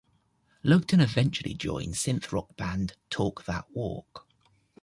[0.65, 4.27] Lugton eventually joined synth rock band Talk That Walk.